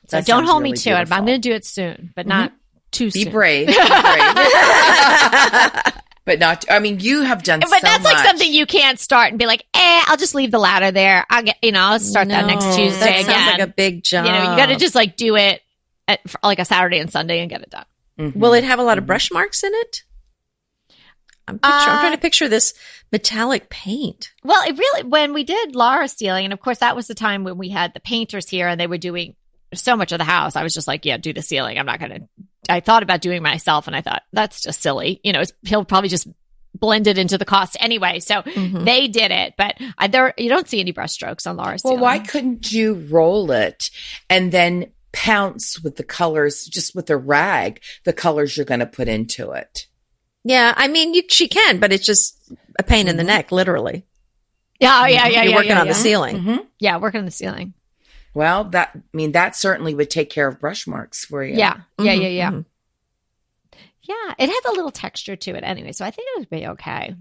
[0.08, 1.12] so That don't hold me really to it.
[1.12, 2.52] I'm going to do it soon, but not
[2.90, 3.32] too Be soon.
[3.32, 3.84] brave, be brave.
[6.24, 6.64] but not.
[6.70, 7.60] I mean, you have done.
[7.60, 10.50] But so that's like something you can't start and be like, eh, I'll just leave
[10.50, 11.24] the ladder there.
[11.30, 13.24] I'll get, you know, I'll start that next Tuesday that again.
[13.24, 14.26] Sounds like a big job.
[14.26, 15.60] you know, you got to just like do it
[16.08, 17.84] at, like a Saturday and Sunday and get it done.
[18.18, 18.36] Mhm.
[18.36, 20.02] Will it have a lot of brush marks in it?
[21.48, 22.72] I'm, picture, I'm Uh, trying to picture this
[23.10, 24.30] metallic paint.
[24.44, 27.44] Well, it really, when we did Laura's ceiling, and of course that was the time
[27.44, 29.34] when we had the painters here and they were doing
[29.74, 30.54] so much of the house.
[30.54, 31.78] I was just like, yeah, do the ceiling.
[31.78, 32.28] I'm not going to,
[32.68, 35.20] I thought about doing it myself and I thought that's just silly.
[35.24, 36.28] You know, it's, he'll probably just
[36.78, 38.20] blend it into the cost anyway.
[38.20, 38.84] So Mhm.
[38.84, 41.92] they did it, but I, there, you don't see any brush strokes on Laura's Well,
[41.94, 42.02] ceiling.
[42.02, 43.90] why couldn't you roll it
[44.30, 48.86] and then pounce with the colors, just with a rag, the colors you're going to
[48.86, 49.86] put into it?
[50.44, 52.36] Yeah, I mean, you, she can, but it's just
[52.78, 53.26] a pain in the Mhm.
[53.26, 54.04] neck, literally.
[54.80, 55.92] Yeah, yeah, yeah, You're yeah, working yeah, on yeah.
[55.92, 56.38] the ceiling.
[56.42, 57.74] hmm Yeah, working on the ceiling.
[58.34, 61.54] Well, that I mean that certainly would take care of brush marks for you.
[61.54, 62.50] Yeah, yeah, Mhm, yeah, yeah.
[62.50, 62.64] mhm.
[64.02, 66.66] Yeah, it has a little texture to it anyway, so I think it would be
[66.68, 67.14] okay.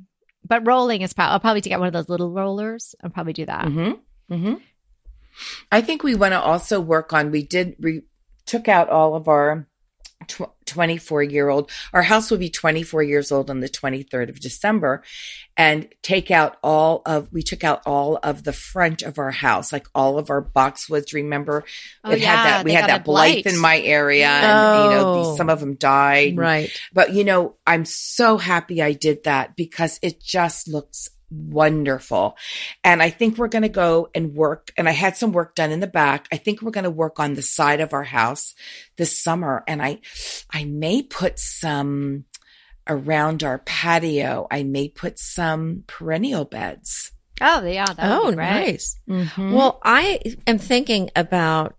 [0.48, 2.96] But rolling is probably I'll probably get one of those little rollers.
[3.04, 3.66] I'll probably do that.
[3.66, 3.92] hmm
[4.30, 4.54] hmm
[5.72, 7.32] I think we want to also work on.
[7.32, 7.76] We did.
[7.80, 8.02] We
[8.46, 9.71] took out all of our tw-
[10.66, 11.70] 24 year old.
[11.94, 15.04] Our house will be 24 years old on the 23rd of December,
[15.58, 17.32] and take out all of.
[17.32, 21.14] We took out all of the front of our house, like all of our boxwoods.
[21.14, 21.64] Remember,
[22.04, 22.66] Oh, it yeah, had that.
[22.66, 25.30] We had that blight in my area, and you know, Oh.
[25.30, 26.38] these, some of them died.
[26.38, 26.72] Right.
[26.94, 32.36] But you know, I'm so happy I did that because it just looks wonderful.
[32.84, 34.72] And I think we're going to go and work.
[34.78, 36.28] And I had some work done in the back.
[36.32, 38.54] I think we're going to work on the side of our house
[38.98, 39.64] this summer.
[39.68, 40.00] And I,
[40.52, 42.26] I may put some
[42.88, 44.48] around our patio.
[44.52, 47.12] I may put some perennial beds.
[47.40, 47.86] Oh, yeah.
[47.86, 49.00] That Oh, would nice.
[49.10, 49.54] Mm-hmm.
[49.54, 51.76] Well, I am thinking about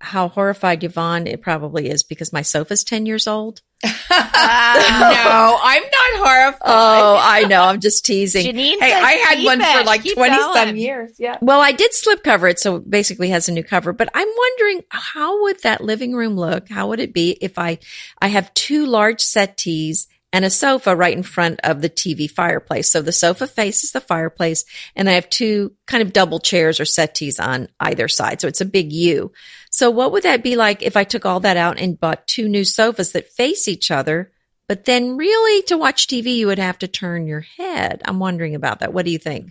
[0.00, 3.60] how horrified Yvonne it probably is because my sofa's 10 years old.
[3.84, 6.60] no, I'm not horrified.
[6.62, 7.62] Oh, I know.
[7.62, 8.44] I'm just teasing.
[8.44, 11.12] Janine Hey, says I had keep one for like Keep 20 some years.
[11.18, 11.38] Yeah.
[11.40, 13.92] Well, I did slip cover it, so basically has a new cover.
[13.92, 16.68] But I'm wondering how would that living room look?
[16.68, 17.78] How would it be if I
[18.20, 22.90] I have two large settees and a sofa right in front of the TV fireplace?
[22.90, 24.64] So the sofa faces the fireplace,
[24.94, 28.40] and I have two kind of double chairs or settees on either side.
[28.40, 29.32] So it's a big U.
[29.70, 32.48] So what would that be like if I took all that out and bought two
[32.48, 34.30] new sofas that face each other?
[34.68, 38.02] But then really to watch TV, you would have to turn your head.
[38.04, 38.92] I'm wondering about that.
[38.92, 39.50] What do you think?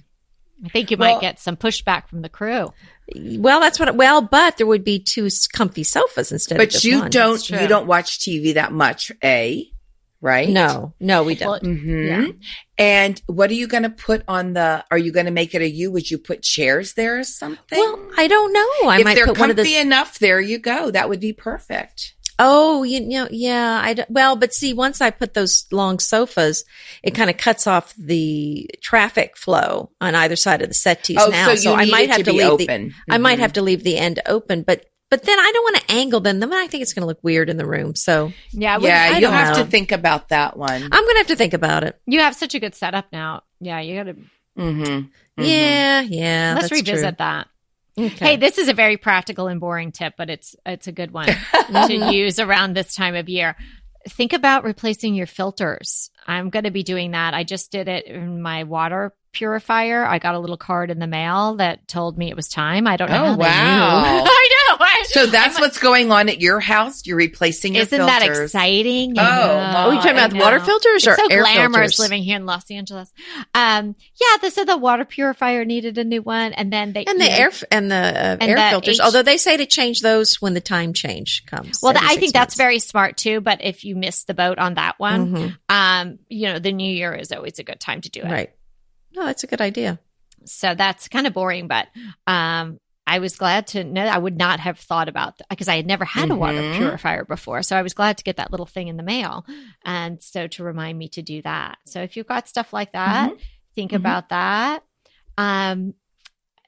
[0.64, 2.74] I think you Well- might get some pushback from the crew.
[3.16, 3.96] Well, that's what.
[3.96, 6.56] Well, but there would be two comfy sofas instead.
[6.60, 7.10] of But you one.
[7.10, 9.70] don't you don't watch TV that much, A,
[10.22, 10.50] right?
[10.50, 11.64] No, no, we don't.
[11.64, 12.28] Well, hmm Yeah.
[12.78, 14.84] And what are you going to put on the?
[14.92, 15.92] Are you going to make it a U?
[15.92, 17.78] Would you put chairs there or something?
[17.80, 18.90] well, I don't know.
[18.90, 19.76] I if might they're put one of the.
[19.76, 20.92] enough, there you go.
[20.92, 22.16] That would be perfect.
[22.42, 23.82] Oh, you know, yeah.
[23.84, 26.64] I well, but see, once I put those long sofas,
[27.04, 31.28] it kind of cuts off the traffic flow on either side of the settees oh,
[31.30, 31.54] now.
[31.54, 32.64] so you I might have to, to, leave the.
[32.64, 32.94] open.
[33.10, 33.42] I might Mhm.
[33.42, 36.40] have to leave the end open, but but then I don't want to angle them.
[36.40, 37.96] Then I think it's going to look weird in the room.
[37.96, 39.64] So Yeah, I Yeah, you don't have know.
[39.64, 40.84] to think about that one.
[40.84, 42.00] I'm going to have to think about it.
[42.06, 43.44] you have such a good setup now.
[43.60, 44.16] Yeah, you got to
[44.58, 45.44] Mm-hmm.
[45.44, 46.54] Yeah, yeah.
[46.56, 47.48] let's that's revisit that.
[47.98, 48.26] Okay.
[48.26, 51.28] Hey, this is a very practical and boring tip, but it's it's a good one
[51.88, 53.56] to use around this time of year.
[54.08, 56.10] Think about replacing your filters.
[56.26, 57.34] I'm going to be doing that.
[57.34, 60.06] I just did it in my water purifier.
[60.06, 62.88] I got a little card in the mail that told me it was time.
[62.88, 63.24] I don't know.
[63.24, 64.02] Oh, how they wow.
[64.02, 64.08] knew.
[64.30, 64.59] I know.
[65.10, 67.06] I- So that's I'm- what's going on at your house.
[67.06, 68.40] You're replacing your Isn't that filters.
[68.54, 69.18] exciting?
[69.18, 69.58] Oh, I know.
[69.58, 69.86] my.
[69.86, 70.66] Oh, you talking about water know.
[70.66, 72.00] filters or It's so air glamorous filters?
[72.00, 73.12] living here in Los Angeles.
[73.54, 77.20] Um, yeah, the, so the water purifier needed a new one, and then they and
[77.20, 79.00] the know, air and the uh, And air the filters.
[79.00, 81.80] H- although they say to change those when the time change comes.
[81.82, 83.42] Well, every I six think that's very smart too.
[83.42, 85.58] But if you miss the boat on that one, Mhm.
[85.70, 88.26] um, you know, the new year is always a good time to do it.
[88.32, 88.52] right.
[89.16, 90.00] No, that's a good idea.
[90.46, 91.88] So that's kind of boring, but
[92.28, 95.88] um, I was glad to know I would not have thought about because I had
[95.88, 96.76] never had a water Mhm.
[96.78, 97.64] purifier before.
[97.64, 99.46] So I was glad to get that little thing in the mail,
[99.84, 101.80] and so to remind me to do that.
[101.86, 103.32] So if you've got stuff like that,
[103.76, 103.96] think Mhm.
[103.98, 104.84] about that.
[105.38, 105.96] Um,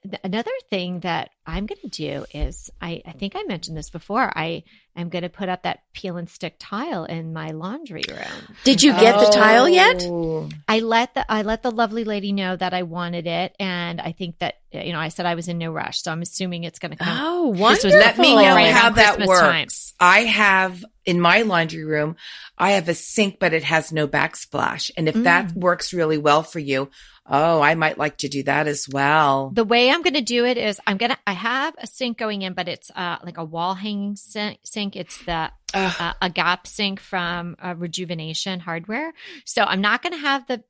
[0.02, 3.90] th- another thing that I'm going to do is I, I think I mentioned this
[3.90, 4.22] before.
[4.36, 4.62] I
[4.96, 8.56] am going to put up that peel and stick tile in my laundry room.
[8.64, 9.96] Did you get the tile yet?
[10.04, 10.48] Oh.
[10.68, 14.12] I let the I let the lovely lady know that I wanted it, and I
[14.12, 16.78] think that you know I said I was in no rush, so I'm assuming it's
[16.78, 17.18] going to come.
[17.20, 17.98] Oh, This wonderful.
[17.98, 19.40] Let me know Right how that Christmas works.
[19.42, 19.68] time.
[20.00, 22.16] I have in my laundry room,
[22.56, 24.90] I have a sink, but it has no backsplash.
[24.96, 25.56] And if that Mm.
[25.56, 26.90] works really well for you,
[27.26, 29.50] oh, I might like to do that as well.
[29.54, 32.42] The way I'm going to do it is I'm gonna I have a sink going
[32.42, 34.96] in, but it's uh like a wall hanging sink.
[34.96, 39.14] It's the uh, a gap sink from uh, Rejuvenation Hardware.
[39.46, 40.62] So I'm not going to have the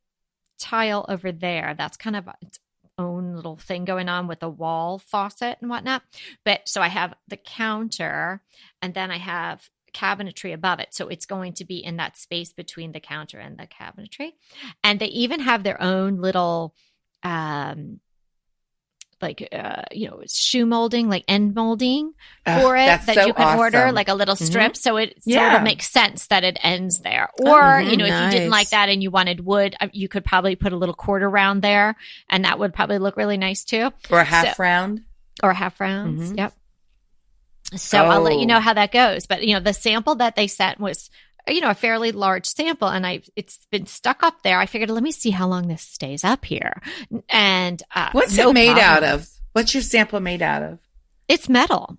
[0.61, 1.75] tile over there.
[1.77, 2.61] That's kind of its
[2.97, 6.03] own little thing going on with the wall faucet and whatnot.
[6.45, 8.41] But so I have the counter
[8.81, 10.95] and then I have cabinetry above it.
[10.95, 14.35] So it's going to be in that space between the counter and the cabinetry.
[14.85, 16.77] And they even have their own little
[17.25, 17.99] um
[19.23, 22.13] like uh you know shoe molding like end molding
[22.45, 24.43] Ugh, for it that so you can order like a little Mhm.
[24.47, 25.47] strip so it so Yeah.
[25.55, 28.89] it'll make sense that it ends there or you know if you didn't like that
[28.89, 31.95] and you wanted wood uh, you could probably put a little quarter round there
[32.29, 35.03] and that would probably look really nice too or a half round.
[35.43, 36.37] or half rounds Mhm.
[36.39, 36.53] yep
[37.77, 38.45] so i'll let you Oh.
[38.45, 41.09] know how that goes but you know the sample that they sent was
[41.49, 44.91] you know a fairly large sample and i it's been stuck up there i figured
[44.91, 46.81] let me see how long this stays up here
[47.29, 48.85] and uh, What's no it made problem.
[48.87, 49.29] out of?
[49.53, 50.79] What's your sample made out of?
[51.29, 51.97] it's metal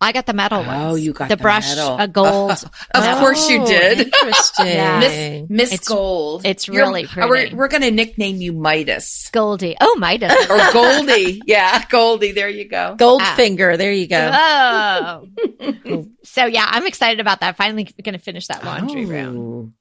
[0.00, 1.96] i got the metal Oh, you got the, the brush metal.
[1.98, 2.50] a gold
[2.94, 3.20] Of metal.
[3.20, 4.00] course you did.
[4.06, 4.66] Interesting.
[4.66, 5.00] Yeah.
[5.00, 6.46] Miss Miss It's- Gold.
[6.46, 7.54] it's You're- really We're, pretty.
[7.54, 9.76] we're going to nickname you Midas Goldie.
[9.80, 10.32] Oh, Midas.
[10.50, 11.42] or Goldie.
[11.46, 12.32] yeah, Goldie.
[12.32, 12.96] There you go.
[12.98, 13.76] Goldfinger.
[13.78, 14.30] There you go.
[14.32, 15.26] Oh.
[16.24, 17.56] so yeah, I'm excited about that.
[17.56, 19.36] Finally going to finish that laundry room.
[19.38, 19.72] Oh.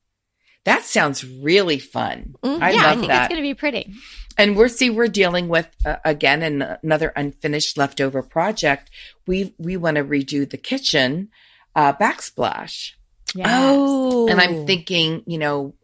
[0.65, 2.35] That sounds really fun.
[2.43, 2.61] Mhm.
[2.61, 3.23] I yeah, I think that.
[3.23, 3.93] it's going to be pretty.
[4.39, 8.89] And we're see we're dealing with uh, again an, another unfinished leftover project.
[9.27, 11.29] We we want to redo the kitchen
[11.75, 12.93] uh, backsplash,
[13.35, 13.47] Yes.
[13.51, 15.75] Oh, and I'm thinking, you know,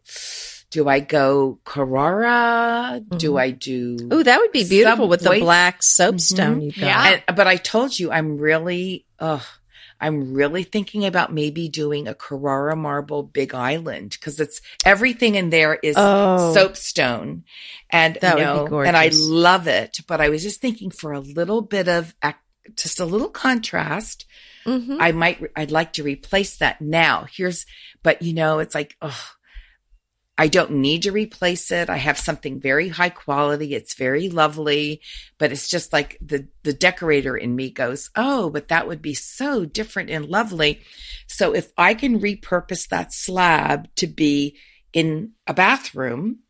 [0.70, 3.00] do I go Carrara?
[3.16, 3.40] Do Mhm.
[3.40, 3.96] I do?
[4.10, 6.64] Oh, that would be beautiful with the black soapstone Mhm.
[6.64, 6.86] you've got.
[6.86, 7.20] Yeah.
[7.28, 9.44] And, but I told you, I'm really, ugh,
[10.00, 15.50] I'm really thinking about maybe doing a Carrara marble Big Island because it's everything in
[15.50, 16.52] there is Oh.
[16.54, 17.44] soapstone,
[17.90, 19.98] and That you would be know, and I love it.
[20.06, 22.14] But I was just thinking for a little bit of
[22.74, 24.26] just a little contrast.
[24.66, 24.96] Mhm.
[25.00, 27.26] I might, I'd like to replace that now.
[27.32, 27.64] Here's,
[28.02, 29.24] but you know, it's like, oh,
[30.38, 31.88] I don't need to replace it.
[31.88, 33.74] I have something very high quality.
[33.74, 35.00] It's very lovely,
[35.38, 39.14] but it's just like the, the decorator in me goes, Oh, but that would be
[39.14, 40.82] so different and lovely.
[41.26, 44.56] So if I can repurpose that slab to be
[44.92, 46.40] in a bathroom,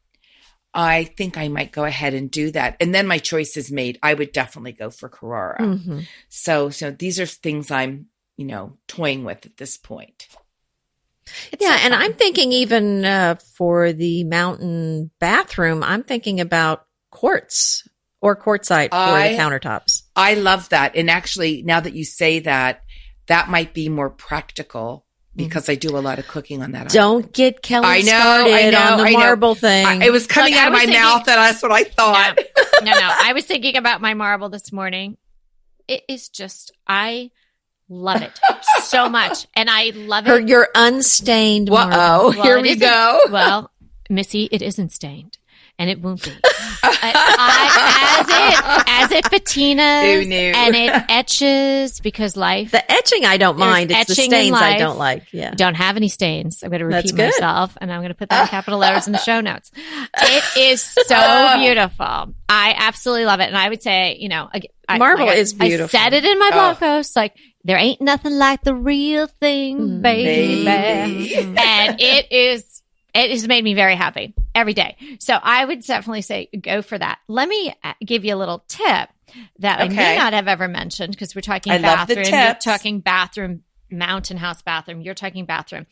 [0.75, 2.77] I think I might go ahead and do that.
[2.81, 3.99] And then my choice is made.
[4.03, 5.59] I would definitely go for Carrara.
[5.61, 6.07] Mhm.
[6.29, 10.29] So, so these are things I'm, you know, toying with at this point.
[11.53, 11.95] It's Yeah, so and.
[11.95, 17.87] I'm thinking even uh, for the mountain bathroom, I'm thinking about quartz
[18.21, 20.03] or quartzite for I- the countertops.
[20.15, 20.97] I love that.
[20.97, 22.83] And actually, now that you say that,
[23.27, 26.87] that might be more practical because I do a lot of cooking on that.
[26.87, 26.95] Mm-hmm.
[26.97, 29.19] Don't get Kelly I know, started I know, on the I know.
[29.19, 29.85] marble thing.
[29.87, 32.39] I, it was coming Look, out of my thinking- mouth, and that's what I thought.
[32.83, 33.11] no, no.
[33.23, 35.19] I was thinking about my marble this morning.
[35.89, 37.31] It is just, I
[37.89, 38.39] love it
[38.83, 39.47] so much.
[39.55, 40.49] And I love Her, it.
[40.49, 41.97] your unstained Whoa, marble.
[42.31, 43.21] Well, here we isn't- go.
[43.31, 43.71] Well,
[44.11, 45.39] Missy, it isn't stained.
[45.79, 46.33] And it won't be.
[46.83, 53.59] I, as it as it patinas and it etches because life The etching I don't
[53.59, 53.91] mind.
[53.91, 55.25] It's the stains I don't like.
[55.33, 55.51] Yeah.
[55.51, 56.63] don't have any stains.
[56.63, 59.13] I'm going to repeat myself, and I'm going to put that in capital letters in
[59.13, 59.71] the show notes.
[59.77, 62.35] It is so beautiful.
[62.49, 64.49] I absolutely love it, and I would say, you know,
[64.89, 65.99] I, Marble like is beautiful.
[65.99, 66.79] I said it in my blog Oh.
[66.79, 67.35] post, like
[67.65, 70.65] there ain't nothing like the real thing, Mm, baby.
[70.65, 71.55] baby.
[71.59, 72.83] and it is.
[73.17, 74.97] It has made me very happy every day.
[75.21, 77.19] So I would definitely say go for that.
[77.29, 79.09] Let me uh, give you a little tip
[79.61, 82.41] that I may not have ever mentioned because we're talking I love the bathroom.
[82.41, 82.65] You're tips.
[82.65, 85.01] talking bathroom, mountain house bathroom.
[85.01, 85.87] You're talking bathroom.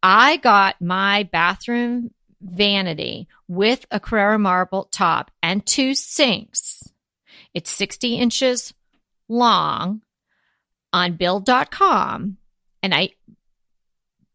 [0.00, 6.84] I got my bathroom vanity with a Carrera marble top and two sinks.
[7.52, 8.72] It's 60 inches
[9.28, 10.02] long
[10.92, 12.36] on build.com.
[12.80, 13.10] And I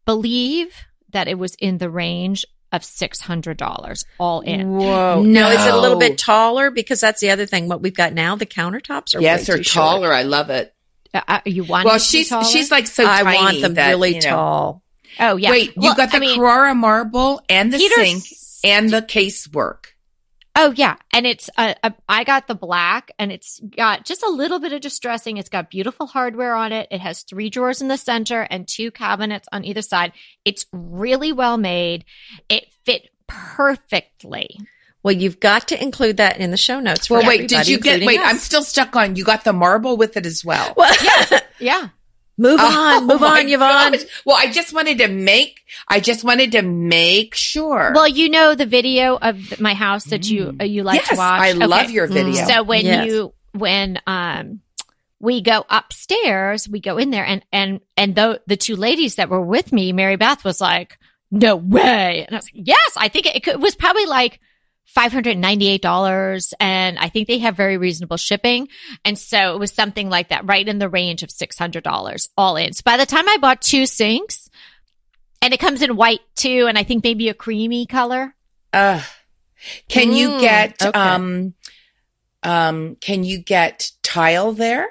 [0.04, 4.72] believe that it was in the range of $600 all in.
[4.76, 5.22] Whoa.
[5.22, 6.70] No, is it a little bit taller?
[6.70, 7.68] Because that's the other thing.
[7.68, 9.84] What we've got now, the countertops are yes, way or too short.
[9.84, 10.12] taller.
[10.12, 10.74] I love it.
[11.12, 13.38] Uh, uh, you want Well, it to be she's she's like so I tiny.
[13.38, 14.28] want them that, really you know.
[14.30, 14.82] tall.
[15.20, 15.50] oh yeah.
[15.50, 19.02] Wait, Well, you got the I mean, Carrara marble and the Peter's- sink and the
[19.02, 19.93] case work.
[20.56, 24.30] Oh yeah, and it's uh, uh, I got the black, and it's got just a
[24.30, 25.36] little bit of distressing.
[25.36, 26.86] It's got beautiful hardware on it.
[26.92, 30.12] It has three drawers in the center and two cabinets on either side.
[30.44, 32.04] It's really well made.
[32.48, 34.58] It fit perfectly.
[35.02, 37.08] Well, you've got to include that in the show notes.
[37.08, 38.04] For Well, wait, did you get?
[38.06, 38.26] Wait, us.
[38.26, 39.16] I'm still stuck on.
[39.16, 40.72] You got the marble with it as well.
[40.76, 41.88] Well, yeah, Yeah.
[42.36, 43.92] Move Oh, on, move on, Yvonne.
[43.92, 44.02] gosh.
[44.24, 45.60] Well, I just wanted to make.
[45.88, 47.92] I just wanted to make sure.
[47.94, 51.16] Well, you know the video of my house that you uh, you like yes, to
[51.16, 51.40] watch.
[51.40, 51.66] I Okay.
[51.66, 52.44] love your video.
[52.46, 53.06] So when Yes.
[53.06, 54.60] you when um
[55.20, 59.28] we go upstairs, we go in there and and and the the two ladies that
[59.30, 60.98] were with me, Mary Beth was like,
[61.30, 64.40] "No way!" And I was like, "Yes, I think it, it it was probably like."
[64.96, 68.68] $598 and I think they have very reasonable shipping.
[69.04, 72.72] And so it was something like that, right in the range of $600 all in.
[72.72, 74.48] So by the time I bought two sinks
[75.42, 78.34] and it comes in white too, and I think maybe a creamy color.
[78.72, 79.02] Uh,
[79.88, 80.98] can you Mm, get okay.
[80.98, 81.54] um
[82.42, 84.88] um can you get tile there?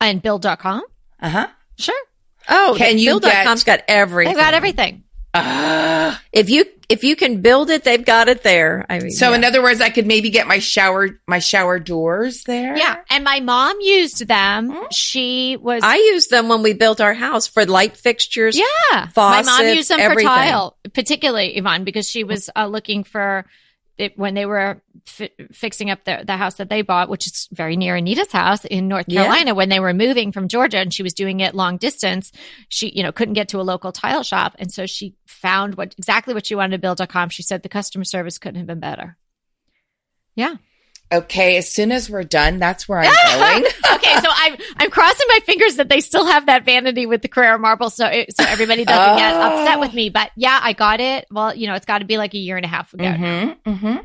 [0.00, 0.82] And build.com.
[1.20, 1.48] Uh huh.
[1.76, 2.00] Sure.
[2.48, 4.32] Oh, Can you Build.com's got everything.
[4.34, 5.04] They've got everything.
[5.38, 8.86] Uh, If you if you can build it, they've got it there.
[8.88, 9.36] I mean, so yeah.
[9.36, 12.76] in other words, I could maybe get my shower my shower doors there.
[12.76, 12.96] Yeah.
[13.10, 14.70] And my mom used them.
[14.70, 14.86] Hmm?
[14.90, 18.58] She was, I used them when we built our house for light fixtures.
[18.58, 19.08] yeah.
[19.16, 20.26] my mom used them everything.
[20.26, 23.44] for tile, particularly Yvonne, because she was uh, looking for
[23.98, 27.48] it when they were fi- fixing up the, the house that they bought, which is
[27.52, 29.22] very near Anita's house in North Yeah.
[29.24, 29.54] Carolina.
[29.54, 32.32] When they were moving from Georgia and she was doing it long distance,
[32.68, 34.54] she, you know, couldn't get to a local tile shop.
[34.58, 37.28] And so she found what exactly what she wanted to build.com.
[37.28, 39.16] She said the customer service couldn't have been better.
[40.34, 40.54] Yeah.
[41.10, 41.56] Okay.
[41.56, 43.04] As soon as we're done, that's where I'm
[43.62, 43.72] going.
[43.94, 47.28] okay, so I'm I'm crossing my fingers that they still have that vanity with the
[47.28, 49.40] Carrera marble, so it, so everybody doesn't get Oh.
[49.62, 50.10] upset with me.
[50.10, 51.26] But yeah, I got it.
[51.30, 53.04] Well, you know, it's got to be like a year and a half ago.
[53.04, 53.70] mm-hmm.
[53.70, 53.96] Mm-hmm.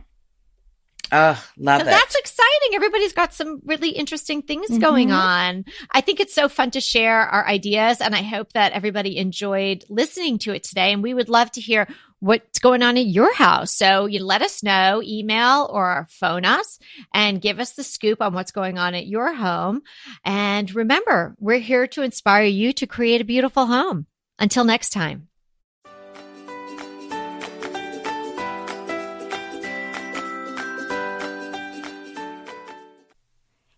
[1.16, 1.92] Oh, love So it.
[1.92, 2.74] that's exciting.
[2.74, 5.16] Everybody's got some really interesting things going Mhm.
[5.18, 5.66] on.
[5.92, 9.84] I think it's so fun to share our ideas, and I hope that everybody enjoyed
[9.90, 10.92] listening to it today.
[10.92, 11.88] And we would love to hear
[12.24, 13.76] what's going on in your house.
[13.76, 16.80] So you let us know, email or phone us,
[17.14, 19.82] and give us the scoop on what's going on at your home.
[20.24, 24.08] And remember, we're here to inspire you to create a beautiful home.
[24.40, 25.28] Until next time.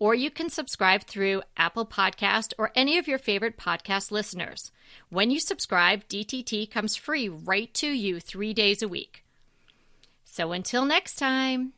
[0.00, 4.72] or you can subscribe through Apple Podcast or any of your favorite podcast listeners.
[5.08, 9.24] When you subscribe, DTT comes free right to you three days a week.
[10.24, 11.74] So until next time.